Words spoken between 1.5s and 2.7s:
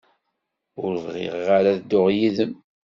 ara ad dduɣ yid-m.